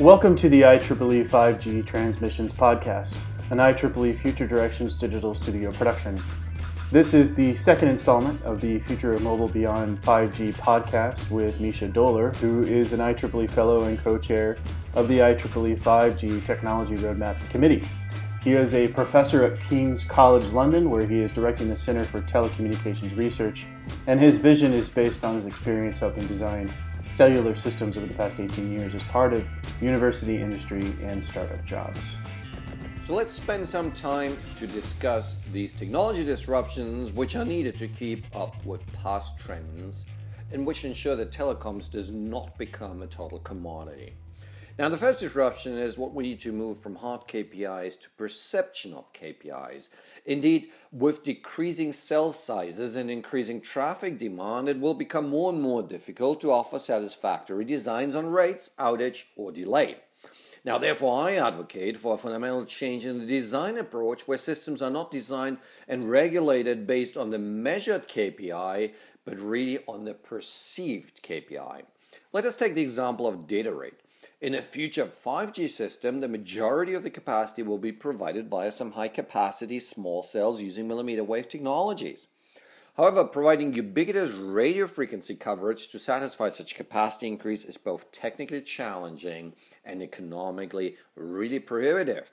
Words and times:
Welcome 0.00 0.34
to 0.38 0.48
the 0.48 0.62
IEEE 0.62 1.28
5G 1.28 1.86
Transmissions 1.86 2.52
Podcast, 2.52 3.14
an 3.52 3.58
IEEE 3.58 4.18
Future 4.18 4.44
Directions 4.44 4.96
digital 4.96 5.36
studio 5.36 5.70
production. 5.70 6.20
This 6.90 7.14
is 7.14 7.32
the 7.32 7.54
second 7.54 7.90
installment 7.90 8.42
of 8.42 8.60
the 8.60 8.80
Future 8.80 9.12
of 9.12 9.22
Mobile 9.22 9.46
Beyond 9.46 10.02
5G 10.02 10.52
podcast 10.54 11.30
with 11.30 11.60
Mischa 11.60 11.92
Dohler, 11.92 12.34
who 12.38 12.64
is 12.64 12.92
an 12.92 12.98
IEEE 12.98 13.48
Fellow 13.48 13.84
and 13.84 13.96
co 14.02 14.18
chair 14.18 14.56
of 14.94 15.06
the 15.06 15.18
IEEE 15.18 15.78
5G 15.78 16.44
Technology 16.44 16.96
Roadmap 16.96 17.38
Committee. 17.50 17.86
He 18.44 18.52
is 18.52 18.74
a 18.74 18.88
professor 18.88 19.42
at 19.42 19.58
King's 19.58 20.04
College 20.04 20.44
London, 20.52 20.90
where 20.90 21.06
he 21.06 21.20
is 21.20 21.32
directing 21.32 21.70
the 21.70 21.76
Center 21.76 22.04
for 22.04 22.20
Telecommunications 22.20 23.16
Research, 23.16 23.64
and 24.06 24.20
his 24.20 24.34
vision 24.34 24.74
is 24.74 24.90
based 24.90 25.24
on 25.24 25.36
his 25.36 25.46
experience 25.46 25.98
helping 25.98 26.26
design 26.26 26.70
cellular 27.10 27.54
systems 27.54 27.96
over 27.96 28.04
the 28.04 28.12
past 28.12 28.38
18 28.38 28.70
years 28.70 28.94
as 28.94 29.02
part 29.04 29.32
of 29.32 29.46
university, 29.80 30.42
industry, 30.42 30.92
and 31.00 31.24
startup 31.24 31.64
jobs. 31.64 31.98
So 33.00 33.14
let's 33.14 33.32
spend 33.32 33.66
some 33.66 33.90
time 33.92 34.36
to 34.58 34.66
discuss 34.66 35.36
these 35.50 35.72
technology 35.72 36.22
disruptions 36.22 37.14
which 37.14 37.36
are 37.36 37.46
needed 37.46 37.78
to 37.78 37.88
keep 37.88 38.26
up 38.36 38.62
with 38.66 38.84
past 38.92 39.40
trends 39.40 40.04
and 40.52 40.66
which 40.66 40.84
ensure 40.84 41.16
that 41.16 41.32
telecoms 41.32 41.90
does 41.90 42.10
not 42.10 42.58
become 42.58 43.00
a 43.00 43.06
total 43.06 43.38
commodity. 43.38 44.16
Now, 44.76 44.88
the 44.88 44.96
first 44.96 45.20
disruption 45.20 45.78
is 45.78 45.96
what 45.96 46.14
we 46.14 46.24
need 46.24 46.40
to 46.40 46.50
move 46.50 46.80
from 46.80 46.96
hard 46.96 47.28
KPIs 47.28 48.00
to 48.00 48.10
perception 48.10 48.92
of 48.92 49.12
KPIs. 49.12 49.88
Indeed, 50.26 50.70
with 50.90 51.22
decreasing 51.22 51.92
cell 51.92 52.32
sizes 52.32 52.96
and 52.96 53.08
increasing 53.08 53.60
traffic 53.60 54.18
demand, 54.18 54.68
it 54.68 54.80
will 54.80 54.94
become 54.94 55.28
more 55.28 55.52
and 55.52 55.62
more 55.62 55.84
difficult 55.84 56.40
to 56.40 56.50
offer 56.50 56.80
satisfactory 56.80 57.64
designs 57.64 58.16
on 58.16 58.26
rates, 58.26 58.72
outage, 58.76 59.26
or 59.36 59.52
delay. 59.52 59.98
Now, 60.64 60.78
therefore, 60.78 61.28
I 61.28 61.36
advocate 61.36 61.96
for 61.96 62.14
a 62.14 62.18
fundamental 62.18 62.64
change 62.64 63.06
in 63.06 63.20
the 63.20 63.26
design 63.26 63.78
approach 63.78 64.26
where 64.26 64.38
systems 64.38 64.82
are 64.82 64.90
not 64.90 65.12
designed 65.12 65.58
and 65.86 66.10
regulated 66.10 66.84
based 66.84 67.16
on 67.16 67.30
the 67.30 67.38
measured 67.38 68.08
KPI, 68.08 68.92
but 69.24 69.38
really 69.38 69.84
on 69.86 70.04
the 70.04 70.14
perceived 70.14 71.22
KPI. 71.22 71.82
Let 72.32 72.44
us 72.44 72.56
take 72.56 72.74
the 72.74 72.82
example 72.82 73.28
of 73.28 73.46
data 73.46 73.72
rate. 73.72 74.00
In 74.44 74.54
a 74.54 74.60
future 74.60 75.06
5G 75.06 75.70
system, 75.70 76.20
the 76.20 76.28
majority 76.28 76.92
of 76.92 77.02
the 77.02 77.08
capacity 77.08 77.62
will 77.62 77.78
be 77.78 77.92
provided 77.92 78.50
via 78.50 78.70
some 78.72 78.92
high 78.92 79.08
capacity 79.08 79.80
small 79.80 80.22
cells 80.22 80.60
using 80.60 80.86
millimeter 80.86 81.24
wave 81.24 81.48
technologies. 81.48 82.28
However, 82.98 83.24
providing 83.24 83.72
ubiquitous 83.72 84.32
radio 84.32 84.86
frequency 84.86 85.34
coverage 85.34 85.88
to 85.88 85.98
satisfy 85.98 86.50
such 86.50 86.74
capacity 86.74 87.26
increase 87.26 87.64
is 87.64 87.78
both 87.78 88.12
technically 88.12 88.60
challenging 88.60 89.54
and 89.82 90.02
economically 90.02 90.98
really 91.16 91.58
prohibitive. 91.58 92.30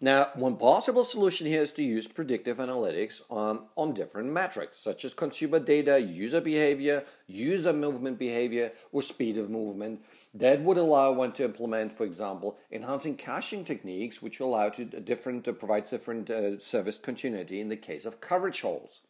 Now, 0.00 0.28
one 0.34 0.56
possible 0.58 1.02
solution 1.02 1.48
here 1.48 1.62
is 1.62 1.72
to 1.72 1.82
use 1.82 2.06
predictive 2.06 2.58
analytics 2.58 3.20
on, 3.28 3.64
on 3.74 3.94
different 3.94 4.30
metrics, 4.30 4.78
such 4.78 5.04
as 5.04 5.12
consumer 5.12 5.58
data, 5.58 6.00
user 6.00 6.40
behavior, 6.40 7.02
user 7.26 7.72
movement 7.72 8.16
behavior, 8.16 8.70
or 8.92 9.02
speed 9.02 9.36
of 9.36 9.50
movement. 9.50 10.02
That 10.32 10.60
would 10.60 10.76
allow 10.76 11.10
one 11.10 11.32
to 11.32 11.44
implement, 11.44 11.92
for 11.92 12.04
example, 12.04 12.58
enhancing 12.70 13.16
caching 13.16 13.64
techniques, 13.64 14.22
which 14.22 14.38
allow 14.38 14.68
to 14.68 14.84
different 14.84 15.48
uh, 15.48 15.52
provides 15.52 15.90
different 15.90 16.30
uh, 16.30 16.58
service 16.58 16.96
continuity 16.96 17.60
in 17.60 17.68
the 17.68 17.76
case 17.76 18.04
of 18.04 18.20
coverage 18.20 18.60
holes, 18.60 19.00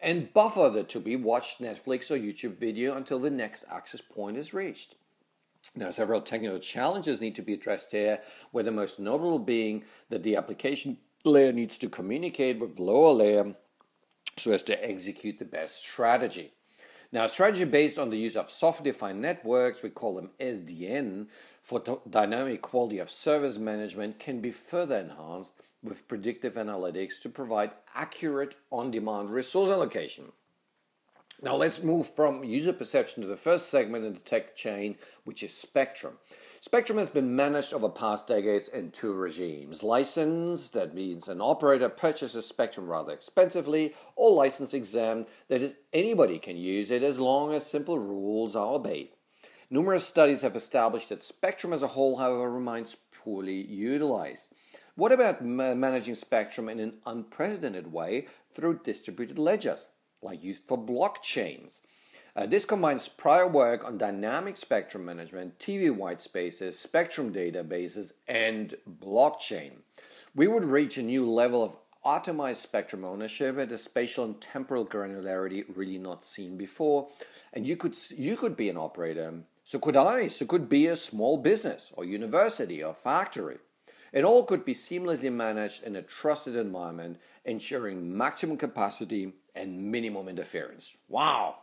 and 0.00 0.32
buffer 0.32 0.70
the 0.70 0.84
to 0.84 1.00
be 1.00 1.16
watched 1.16 1.60
Netflix 1.60 2.10
or 2.10 2.16
YouTube 2.16 2.56
video 2.56 2.96
until 2.96 3.18
the 3.18 3.30
next 3.30 3.66
access 3.70 4.00
point 4.00 4.38
is 4.38 4.54
reached. 4.54 4.94
Now, 5.74 5.90
several 5.90 6.20
technical 6.20 6.58
challenges 6.58 7.20
need 7.20 7.34
to 7.36 7.42
be 7.42 7.54
addressed 7.54 7.92
here, 7.92 8.20
where 8.50 8.64
the 8.64 8.70
most 8.70 9.00
notable 9.00 9.38
being 9.38 9.84
that 10.08 10.22
the 10.22 10.36
application 10.36 10.98
layer 11.24 11.52
needs 11.52 11.78
to 11.78 11.88
communicate 11.88 12.58
with 12.58 12.78
lower 12.78 13.12
layer 13.12 13.54
so 14.36 14.52
as 14.52 14.62
to 14.64 14.84
execute 14.84 15.38
the 15.38 15.44
best 15.44 15.78
strategy. 15.78 16.52
Now, 17.12 17.24
a 17.24 17.28
strategy 17.28 17.64
based 17.64 17.98
on 17.98 18.10
the 18.10 18.18
use 18.18 18.36
of 18.36 18.50
software-defined 18.50 19.22
networks, 19.22 19.82
we 19.82 19.90
call 19.90 20.16
them 20.16 20.32
SDN, 20.40 21.28
for 21.62 21.82
dynamic 22.10 22.60
quality 22.60 22.98
of 22.98 23.08
service 23.08 23.56
management 23.56 24.18
can 24.18 24.40
be 24.40 24.50
further 24.50 24.98
enhanced 24.98 25.54
with 25.82 26.08
predictive 26.08 26.54
analytics 26.54 27.20
to 27.22 27.28
provide 27.28 27.70
accurate 27.94 28.56
on-demand 28.70 29.30
resource 29.30 29.70
allocation. 29.70 30.32
Now 31.44 31.56
let's 31.56 31.82
move 31.82 32.08
from 32.08 32.42
user 32.42 32.72
perception 32.72 33.22
to 33.22 33.28
the 33.28 33.36
first 33.36 33.68
segment 33.68 34.06
in 34.06 34.14
the 34.14 34.20
tech 34.20 34.56
chain, 34.56 34.96
which 35.24 35.42
is 35.42 35.54
spectrum. 35.54 36.14
Spectrum 36.62 36.96
has 36.96 37.10
been 37.10 37.36
managed 37.36 37.74
over 37.74 37.90
past 37.90 38.28
decades 38.28 38.66
in 38.66 38.90
two 38.90 39.12
regimes. 39.12 39.82
License, 39.82 40.70
that 40.70 40.94
means 40.94 41.28
an 41.28 41.42
operator 41.42 41.90
purchases 41.90 42.46
spectrum 42.46 42.88
rather 42.88 43.12
expensively, 43.12 43.94
or 44.16 44.30
license 44.30 44.72
exempt, 44.72 45.30
that 45.48 45.60
is, 45.60 45.76
anybody 45.92 46.38
can 46.38 46.56
use 46.56 46.90
it 46.90 47.02
as 47.02 47.20
long 47.20 47.52
as 47.52 47.66
simple 47.66 47.98
rules 47.98 48.56
are 48.56 48.72
obeyed. 48.72 49.10
Numerous 49.68 50.06
studies 50.06 50.40
have 50.40 50.56
established 50.56 51.10
that 51.10 51.22
spectrum 51.22 51.74
as 51.74 51.82
a 51.82 51.88
whole, 51.88 52.16
however, 52.16 52.50
remains 52.50 52.96
poorly 53.12 53.60
utilized. 53.60 54.54
What 54.94 55.12
about 55.12 55.44
managing 55.44 56.14
spectrum 56.14 56.70
in 56.70 56.80
an 56.80 56.94
unprecedented 57.04 57.92
way 57.92 58.28
through 58.50 58.80
distributed 58.82 59.38
ledgers? 59.38 59.90
Like 60.24 60.42
used 60.42 60.66
for 60.66 60.78
blockchains. 60.78 61.82
Uh, 62.36 62.46
this 62.46 62.64
combines 62.64 63.08
prior 63.08 63.46
work 63.46 63.84
on 63.84 63.96
dynamic 63.96 64.56
spectrum 64.56 65.04
management, 65.04 65.58
TV 65.60 65.94
white 65.94 66.20
spaces, 66.20 66.76
spectrum 66.76 67.32
databases, 67.32 68.12
and 68.26 68.74
blockchain. 69.00 69.72
We 70.34 70.48
would 70.48 70.64
reach 70.64 70.98
a 70.98 71.02
new 71.02 71.30
level 71.30 71.62
of 71.62 71.76
optimized 72.04 72.56
spectrum 72.56 73.04
ownership 73.04 73.56
at 73.58 73.72
a 73.72 73.78
spatial 73.78 74.24
and 74.24 74.40
temporal 74.40 74.84
granularity 74.84 75.64
really 75.74 75.98
not 75.98 76.24
seen 76.24 76.56
before. 76.56 77.08
And 77.52 77.66
you 77.66 77.76
could 77.76 77.96
you 78.16 78.36
could 78.36 78.56
be 78.56 78.68
an 78.68 78.76
operator. 78.76 79.32
So 79.62 79.78
could 79.78 79.96
I. 79.96 80.28
So 80.28 80.44
could 80.44 80.68
be 80.68 80.86
a 80.88 80.96
small 80.96 81.38
business 81.38 81.92
or 81.96 82.04
university 82.04 82.82
or 82.82 82.94
factory. 82.94 83.58
It 84.12 84.24
all 84.24 84.44
could 84.44 84.64
be 84.64 84.74
seamlessly 84.74 85.32
managed 85.32 85.84
in 85.84 85.96
a 85.96 86.02
trusted 86.02 86.54
environment, 86.56 87.18
ensuring 87.44 88.16
maximum 88.16 88.56
capacity 88.56 89.32
and 89.54 89.90
minimum 89.90 90.28
interference. 90.28 90.98
Wow! 91.08 91.56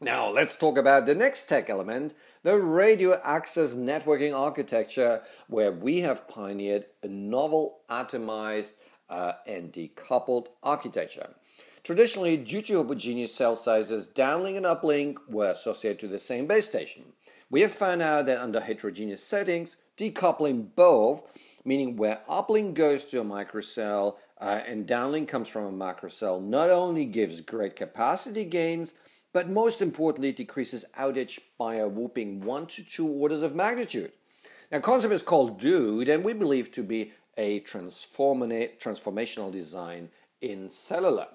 Now 0.00 0.30
let's 0.30 0.56
talk 0.56 0.78
about 0.78 1.04
the 1.04 1.14
next 1.14 1.44
tech 1.44 1.68
element, 1.68 2.14
the 2.42 2.56
radio 2.56 3.20
access 3.22 3.74
networking 3.74 4.34
architecture, 4.34 5.22
where 5.48 5.72
we 5.72 6.00
have 6.00 6.26
pioneered 6.26 6.86
a 7.02 7.08
novel 7.08 7.80
atomized 7.90 8.74
uh, 9.10 9.32
and 9.46 9.70
decoupled 9.72 10.46
architecture. 10.62 11.34
Traditionally, 11.82 12.36
due 12.36 12.62
to 12.62 12.78
homogeneous 12.78 13.34
cell 13.34 13.56
sizes, 13.56 14.08
downlink 14.08 14.56
and 14.56 14.66
uplink 14.66 15.16
were 15.28 15.50
associated 15.50 15.98
to 16.00 16.08
the 16.08 16.18
same 16.18 16.46
base 16.46 16.66
station. 16.66 17.04
We 17.50 17.62
have 17.62 17.72
found 17.72 18.00
out 18.00 18.26
that 18.26 18.40
under 18.40 18.60
heterogeneous 18.60 19.22
settings, 19.22 19.76
decoupling 19.98 20.68
both, 20.74 21.30
meaning 21.64 21.96
where 21.96 22.20
uplink 22.28 22.74
goes 22.74 23.04
to 23.06 23.20
a 23.20 23.24
microcell 23.24 24.16
uh, 24.40 24.60
and 24.66 24.86
downlink 24.86 25.28
comes 25.28 25.48
from 25.48 25.64
a 25.64 25.84
macrocell, 25.84 26.42
not 26.42 26.70
only 26.70 27.04
gives 27.04 27.40
great 27.42 27.76
capacity 27.76 28.44
gains, 28.44 28.94
but 29.32 29.48
most 29.48 29.82
importantly 29.82 30.32
decreases 30.32 30.84
outage 30.98 31.38
by 31.58 31.76
a 31.76 31.86
whooping 31.86 32.40
one 32.40 32.66
to 32.66 32.82
two 32.82 33.06
orders 33.06 33.42
of 33.42 33.54
magnitude. 33.54 34.12
Now, 34.72 34.80
concept 34.80 35.12
is 35.12 35.22
called 35.22 35.60
DUDE, 35.60 36.08
and 36.08 36.24
we 36.24 36.32
believe 36.32 36.72
to 36.72 36.82
be 36.82 37.12
a 37.36 37.60
transformational 37.60 39.52
design 39.52 40.08
in 40.40 40.70
cellular. 40.70 41.28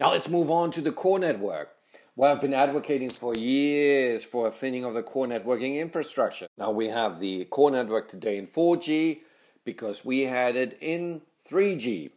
Now, 0.00 0.12
let's 0.12 0.28
move 0.28 0.50
on 0.50 0.70
to 0.72 0.80
the 0.80 0.92
core 0.92 1.18
network. 1.18 1.70
Well, 2.16 2.32
I've 2.32 2.40
been 2.40 2.54
advocating 2.54 3.10
for 3.10 3.34
years 3.36 4.24
for 4.24 4.48
a 4.48 4.50
thinning 4.50 4.84
of 4.84 4.94
the 4.94 5.02
core 5.02 5.26
networking 5.26 5.78
infrastructure. 5.78 6.48
Now, 6.56 6.72
we 6.72 6.88
have 6.88 7.20
the 7.20 7.44
core 7.44 7.70
network 7.70 8.08
today 8.08 8.38
in 8.38 8.48
4G 8.48 9.20
because 9.64 10.04
we 10.04 10.22
had 10.22 10.56
it 10.56 10.76
in 10.80 11.22
3G. 11.50 12.10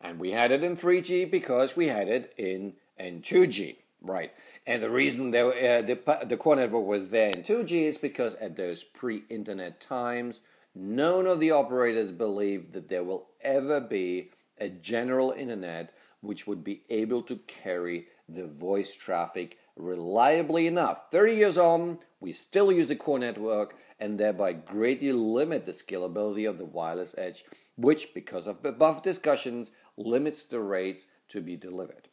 And 0.00 0.18
we 0.18 0.32
had 0.32 0.52
it 0.52 0.62
in 0.62 0.76
3G 0.76 1.30
because 1.30 1.76
we 1.76 1.88
had 1.88 2.08
it 2.08 2.32
in, 2.36 2.74
in 2.98 3.22
2G. 3.22 3.76
Right. 4.02 4.32
And 4.66 4.82
the 4.82 4.90
reason 4.90 5.30
there, 5.30 5.48
uh, 5.48 5.82
the, 5.82 6.26
the 6.26 6.36
core 6.36 6.56
network 6.56 6.86
was 6.86 7.08
there 7.08 7.30
in 7.30 7.42
2G 7.42 7.72
is 7.86 7.98
because 7.98 8.34
at 8.36 8.56
those 8.56 8.84
pre 8.84 9.24
internet 9.28 9.80
times, 9.80 10.42
none 10.74 11.26
of 11.26 11.40
the 11.40 11.50
operators 11.50 12.12
believed 12.12 12.72
that 12.74 12.88
there 12.88 13.04
will 13.04 13.28
ever 13.40 13.80
be 13.80 14.30
a 14.58 14.68
general 14.68 15.32
internet 15.32 15.92
which 16.20 16.46
would 16.46 16.62
be 16.62 16.82
able 16.90 17.22
to 17.22 17.36
carry 17.46 18.06
the 18.28 18.46
voice 18.46 18.94
traffic 18.94 19.58
reliably 19.76 20.66
enough. 20.66 21.10
30 21.10 21.32
years 21.34 21.58
on, 21.58 21.98
we 22.20 22.32
still 22.32 22.72
use 22.72 22.88
the 22.88 22.96
core 22.96 23.18
network 23.18 23.76
and 24.00 24.18
thereby 24.18 24.52
greatly 24.52 25.12
limit 25.12 25.64
the 25.64 25.72
scalability 25.72 26.48
of 26.48 26.58
the 26.58 26.64
wireless 26.64 27.14
edge 27.16 27.44
which, 27.76 28.12
because 28.14 28.46
of 28.46 28.64
above 28.64 29.02
discussions, 29.02 29.70
limits 29.96 30.44
the 30.44 30.60
rates 30.60 31.06
to 31.28 31.40
be 31.40 31.56
delivered. 31.56 32.08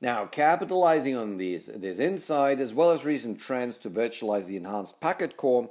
Now, 0.00 0.26
capitalizing 0.26 1.16
on 1.16 1.36
these, 1.36 1.66
this 1.66 1.98
insight, 1.98 2.60
as 2.60 2.74
well 2.74 2.90
as 2.90 3.04
recent 3.04 3.40
trends 3.40 3.78
to 3.78 3.90
virtualize 3.90 4.46
the 4.46 4.56
enhanced 4.56 5.00
packet 5.00 5.36
core, 5.36 5.70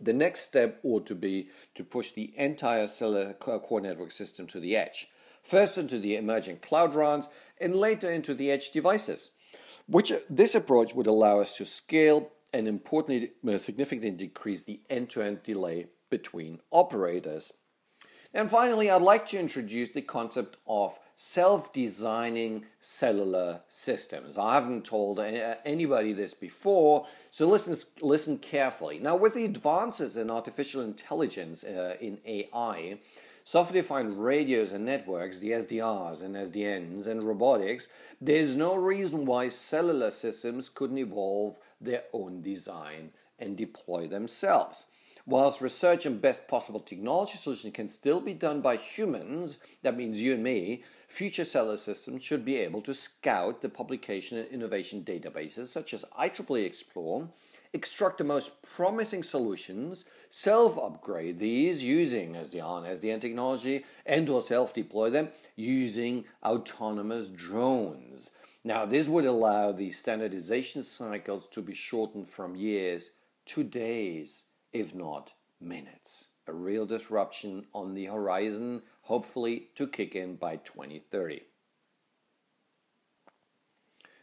The 0.00 0.12
next 0.12 0.40
step 0.42 0.78
ought 0.82 1.06
to 1.06 1.14
be 1.14 1.48
to 1.74 1.82
push 1.82 2.12
the 2.12 2.32
entire 2.36 2.86
cellular 2.86 3.32
core 3.32 3.80
network 3.80 4.12
system 4.12 4.46
to 4.48 4.60
the 4.60 4.76
edge, 4.76 5.08
first 5.42 5.76
into 5.76 5.98
the 5.98 6.16
emerging 6.16 6.58
cloud 6.58 6.94
RANs 6.94 7.28
and 7.60 7.74
later 7.74 8.10
into 8.10 8.34
the 8.34 8.50
edge 8.50 8.70
devices. 8.70 9.30
Which 9.86 10.12
this 10.28 10.54
approach 10.54 10.94
would 10.94 11.06
allow 11.06 11.40
us 11.40 11.56
to 11.56 11.64
scale 11.64 12.30
and 12.52 12.68
importantly 12.68 13.32
uh, 13.46 13.58
significantly 13.58 14.10
decrease 14.10 14.62
the 14.62 14.80
end-to-end 14.88 15.42
delay 15.42 15.86
between 16.10 16.60
operators. 16.70 17.52
And 18.34 18.50
finally, 18.50 18.90
I'd 18.90 19.00
like 19.00 19.26
to 19.28 19.38
introduce 19.38 19.88
the 19.88 20.02
concept 20.02 20.58
of 20.66 20.98
self 21.16 21.72
designing 21.72 22.66
cellular 22.80 23.62
systems. 23.68 24.36
I 24.36 24.54
haven't 24.54 24.84
told 24.84 25.18
anybody 25.18 26.12
this 26.12 26.34
before, 26.34 27.06
so 27.30 27.48
listen, 27.48 27.74
listen 28.02 28.38
carefully. 28.38 28.98
Now, 28.98 29.16
with 29.16 29.34
the 29.34 29.46
advances 29.46 30.18
in 30.18 30.30
artificial 30.30 30.82
intelligence 30.82 31.64
uh, 31.64 31.96
in 32.00 32.18
AI, 32.26 32.98
software 33.44 33.80
defined 33.80 34.22
radios 34.22 34.74
and 34.74 34.84
networks, 34.84 35.38
the 35.38 35.52
SDRs 35.52 36.22
and 36.22 36.36
SDNs, 36.36 37.08
and 37.08 37.26
robotics, 37.26 37.88
there's 38.20 38.56
no 38.56 38.76
reason 38.76 39.24
why 39.24 39.48
cellular 39.48 40.10
systems 40.10 40.68
couldn't 40.68 40.98
evolve 40.98 41.58
their 41.80 42.02
own 42.12 42.42
design 42.42 43.10
and 43.38 43.56
deploy 43.56 44.06
themselves. 44.06 44.86
Whilst 45.28 45.60
research 45.60 46.06
and 46.06 46.22
best 46.22 46.48
possible 46.48 46.80
technology 46.80 47.36
solution 47.36 47.70
can 47.70 47.86
still 47.86 48.18
be 48.18 48.32
done 48.32 48.62
by 48.62 48.76
humans, 48.76 49.58
that 49.82 49.94
means 49.94 50.22
you 50.22 50.32
and 50.32 50.42
me, 50.42 50.84
future 51.06 51.44
cellular 51.44 51.76
systems 51.76 52.24
should 52.24 52.46
be 52.46 52.56
able 52.56 52.80
to 52.80 52.94
scout 52.94 53.60
the 53.60 53.68
publication 53.68 54.38
and 54.38 54.48
innovation 54.48 55.04
databases 55.04 55.66
such 55.66 55.92
as 55.92 56.06
IEEE 56.18 56.70
Xplore, 56.70 57.28
extract 57.74 58.16
the 58.16 58.24
most 58.24 58.62
promising 58.74 59.22
solutions, 59.22 60.06
self-upgrade 60.30 61.38
these 61.38 61.84
using 61.84 62.32
SDR 62.32 62.86
and 62.86 62.98
SDN 62.98 63.20
technology, 63.20 63.84
and 64.06 64.30
or 64.30 64.40
self-deploy 64.40 65.10
them 65.10 65.28
using 65.56 66.24
autonomous 66.42 67.28
drones. 67.28 68.30
Now, 68.64 68.86
this 68.86 69.08
would 69.08 69.26
allow 69.26 69.72
the 69.72 69.90
standardization 69.90 70.84
cycles 70.84 71.46
to 71.48 71.60
be 71.60 71.74
shortened 71.74 72.30
from 72.30 72.56
years 72.56 73.10
to 73.44 73.62
days 73.62 74.44
if 74.72 74.94
not 74.94 75.34
minutes. 75.60 76.28
A 76.46 76.52
real 76.52 76.86
disruption 76.86 77.66
on 77.74 77.94
the 77.94 78.06
horizon, 78.06 78.82
hopefully 79.02 79.68
to 79.74 79.86
kick 79.86 80.14
in 80.14 80.36
by 80.36 80.56
2030. 80.56 81.42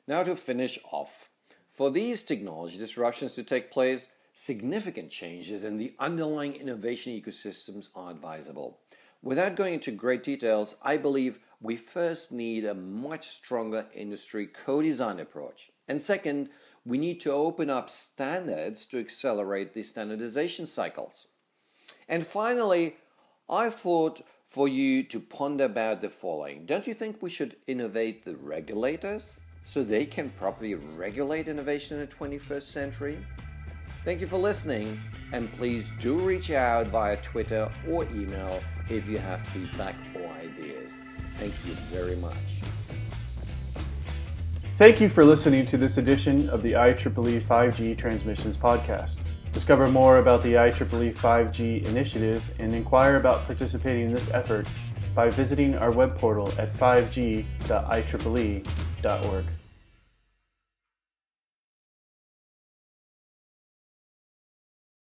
Now, 0.07 0.23
to 0.23 0.35
finish 0.35 0.79
off, 0.91 1.29
for 1.69 1.91
these 1.91 2.23
technology 2.23 2.77
disruptions 2.77 3.35
to 3.35 3.43
take 3.43 3.71
place, 3.71 4.07
significant 4.33 5.09
changes 5.09 5.63
in 5.63 5.77
the 5.77 5.93
underlying 5.99 6.55
innovation 6.55 7.13
ecosystems 7.13 7.89
are 7.95 8.11
advisable. 8.11 8.79
Without 9.21 9.55
going 9.55 9.75
into 9.75 9.91
great 9.91 10.21
details, 10.21 10.75
I 10.83 10.97
believe 10.97 11.39
we 11.59 11.75
first 11.75 12.31
need 12.31 12.65
a 12.65 12.75
much 12.75 13.27
stronger 13.27 13.87
industry 13.93 14.45
co 14.45 14.81
design 14.81 15.19
approach. 15.19 15.71
And 15.87 16.01
second, 16.01 16.49
we 16.85 16.97
need 16.97 17.19
to 17.21 17.31
open 17.31 17.69
up 17.69 17.89
standards 17.89 18.85
to 18.87 18.99
accelerate 18.99 19.73
the 19.73 19.83
standardization 19.83 20.67
cycles. 20.67 21.27
And 22.07 22.25
finally, 22.25 22.95
I 23.49 23.69
thought 23.69 24.21
for 24.45 24.67
you 24.67 25.03
to 25.03 25.19
ponder 25.19 25.65
about 25.65 26.01
the 26.01 26.09
following. 26.09 26.65
Don't 26.65 26.85
you 26.85 26.93
think 26.93 27.21
we 27.21 27.29
should 27.29 27.55
innovate 27.65 28.23
the 28.23 28.35
regulators 28.35 29.37
so 29.63 29.83
they 29.83 30.05
can 30.05 30.29
properly 30.31 30.75
regulate 30.75 31.47
innovation 31.47 31.99
in 31.99 32.07
the 32.07 32.15
21st 32.15 32.61
century? 32.61 33.17
Thank 34.03 34.21
you 34.21 34.27
for 34.27 34.37
listening, 34.37 34.99
and 35.33 35.51
please 35.53 35.89
do 35.99 36.19
reach 36.19 36.51
out 36.51 36.85
via 36.87 37.17
Twitter 37.17 37.71
or 37.89 38.03
email 38.13 38.59
if 38.87 39.09
you 39.09 39.17
have 39.17 39.41
feedback 39.41 39.95
or 40.15 40.29
ideas. 40.43 40.93
Thank 41.37 41.53
you 41.65 41.73
very 41.89 42.15
much. 42.17 42.64
Thank 44.77 44.99
you 44.99 45.07
for 45.07 45.23
listening 45.23 45.65
to 45.67 45.77
this 45.77 45.97
edition 45.97 46.49
of 46.49 46.61
the 46.61 46.73
IEEE 46.73 47.41
5G 47.41 47.97
Transmissions 47.97 48.57
Podcast. 48.57 49.19
Discover 49.53 49.87
more 49.87 50.17
about 50.17 50.43
the 50.43 50.55
IEEE 50.55 51.15
5G 51.15 51.85
initiative 51.85 52.53
and 52.59 52.75
inquire 52.75 53.15
about 53.15 53.45
participating 53.45 54.07
in 54.07 54.13
this 54.13 54.29
effort 54.31 54.67
by 55.15 55.29
visiting 55.29 55.77
our 55.77 55.93
web 55.93 56.17
portal 56.17 56.49
at 56.59 56.67
5g.ieee.org. 56.73 57.45